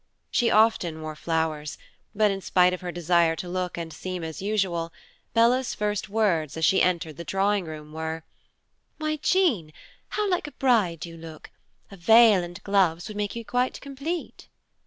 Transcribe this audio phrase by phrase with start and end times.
[0.31, 1.77] She often wore flowers,
[2.15, 4.91] but in spite of her desire to look and seem as usual,
[5.35, 8.23] Bella's first words as she entered the drawing room were
[8.97, 9.71] "Why, Jean,
[10.07, 11.51] how like a bride you look;
[11.91, 14.47] a veil and gloves would make you quite complete!"